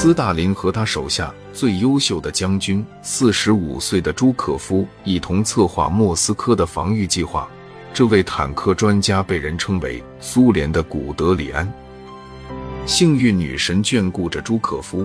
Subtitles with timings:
[0.00, 7.48] 斯大林和他手下最优秀的将军，四十五岁的朱可夫一同策划莫斯科的防御计划。
[7.92, 11.68] 这位坦克专家被人称为苏联的古德里安。
[12.86, 15.04] 幸运女神眷顾着朱可夫。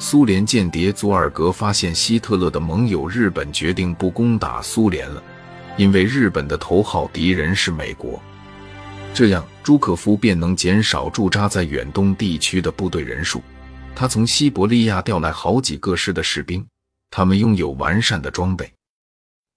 [0.00, 5.22] 苏联间谍佐尔格发现希特勒的盟友日本决定不攻打苏联了，
[5.76, 8.20] 因为日本的头号敌人是美国。
[9.14, 13.40] 这样，朱可夫便能减少驻扎在远东地区的部队人数。
[13.94, 16.66] 他从西伯利亚调来好几个师的士兵，
[17.10, 18.72] 他们拥有完善的装备。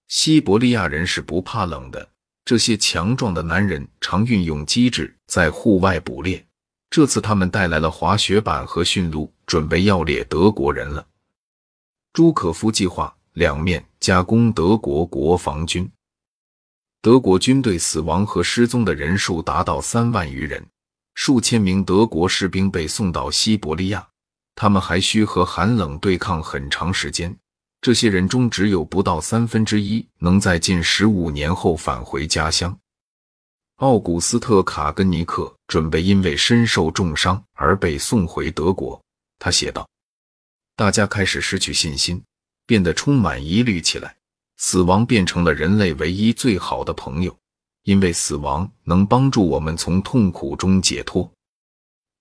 [0.08, 2.08] 西伯利亚人是不怕冷的，
[2.44, 6.46] 这些强壮的男人常运用机智在户外捕猎。
[6.88, 11.04] 这次他们带来了滑雪板和驯鹿，准备要猎德国人了。
[12.12, 15.90] 朱可夫计划两面加攻德国国防军。
[17.02, 20.64] 德国军队死亡和失踪的人数达到三万余人，
[21.14, 24.08] 数千名德国士兵被送到西伯利亚。
[24.56, 27.38] 他们还需和寒冷对抗很长时间。
[27.80, 32.76] 这些人中只有不到三分之一能在近十五年后返回家乡。
[33.76, 38.98] 奥古斯特·卡根尼克准备因为身受重伤而被送回德国。
[39.38, 39.86] 他写道
[40.74, 42.20] ：“大家开始失去信心，
[42.66, 44.16] 变得充满疑虑起来。
[44.56, 47.36] 死亡变成了人类唯一最好的朋友，
[47.82, 51.30] 因为死亡能帮助我们从痛苦中解脱。”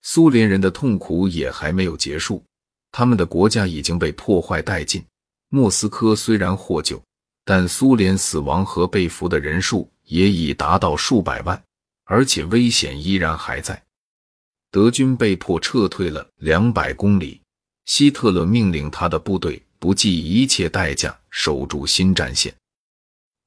[0.07, 2.43] 苏联人的痛苦也还没有结束，
[2.91, 5.03] 他们的国家已经被破坏殆尽。
[5.49, 7.01] 莫斯科虽然获救，
[7.43, 11.59] 但苏联死亡和被俘的人数也已达到数百万，
[12.03, 13.81] 而且危险依然还在。
[14.69, 17.41] 德军被迫撤退了两百公里，
[17.85, 22.53] 希特勒命令他的部队不计一切代价守住新战线。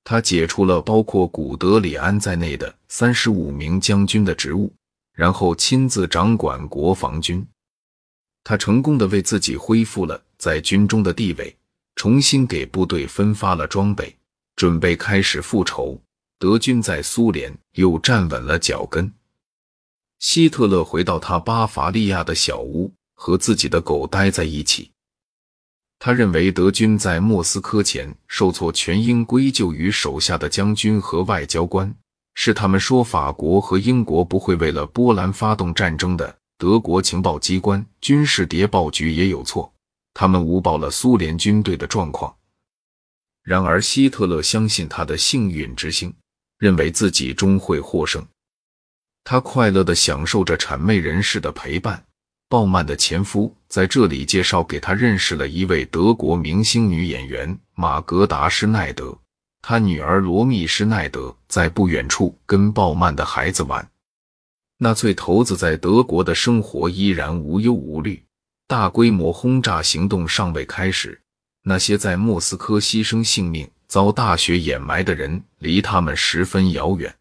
[0.02, 4.72] 他解除了包括古德里安在内的三十五名将军的职务。
[5.18, 7.44] 然后亲自掌管国防军，
[8.44, 11.56] 他成功的为自己恢复了在军中的地位，
[11.96, 14.16] 重新给部队分发了装备，
[14.54, 16.00] 准备开始复仇。
[16.38, 19.12] 德军在苏联又站稳了脚跟。
[20.20, 24.92] 希特勒回到他巴伐利亚的小屋，和自己的狗待在一起。
[25.98, 31.92] 他认为德军在莫斯科前受挫，全应归咎于手下的将军和外交官。
[32.40, 36.38] 是他们说法国和英国不会为了波兰发动战争的。
[36.56, 39.72] 德国情报机关军事谍报局也有错，
[40.14, 42.32] 他们误报了苏联军队的状况。
[43.42, 46.14] 然而，希特勒相信他的幸运之星，
[46.58, 48.24] 认为自己终会获胜。
[49.24, 52.04] 他快乐地享受着谄媚人士的陪伴。
[52.48, 59.18] 鲍曼的前夫在这里介绍给他认识了一位德国明星女演员玛格达施奈德。
[59.60, 63.88] 他女儿罗密施奈德在不远处跟鲍曼的孩子玩。
[64.78, 68.22] 纳粹头子在德国的生活依然无忧无虑。
[68.68, 71.18] 大规模轰炸行动尚未开始，
[71.62, 77.14] 那些在莫斯科牺牲性命、遭大雪掩埋的人离他们十分遥远。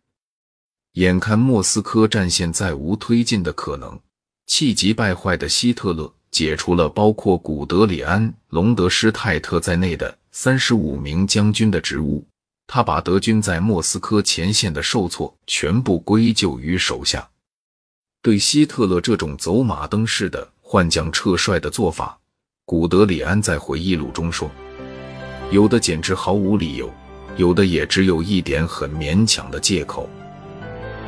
[0.94, 3.98] 眼看莫斯科战线再无推进的可能，
[4.46, 10.18] 气急败坏的希特勒解除了包括古德里安、隆德施泰特在内的。
[10.40, 12.24] 三十五名将军的职务，
[12.68, 17.28] 他把德军在莫斯科前线的受挫全部归咎于手下。
[18.22, 22.16] 对希特勒这种走马灯式的换将撤帅的做法，
[22.66, 24.48] 古德里安在回忆录中说
[25.50, 26.94] ：“有的简直毫无理由，
[27.36, 30.08] 有的也只有一点很勉强的借口。”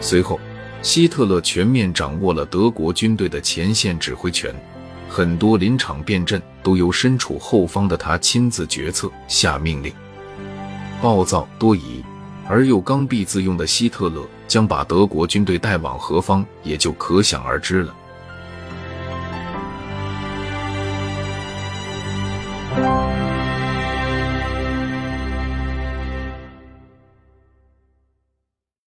[0.02, 0.40] 随后，
[0.82, 4.52] 希特勒全面掌握了德国军队的前线指挥权。
[5.10, 9.92] 很多临场变阵都由身处后方的他亲自决策下命令。
[11.02, 12.04] 暴躁多疑
[12.48, 17.96] 而又刚愎自用的希特勒将把德国军队带往何方，也就可想而知了。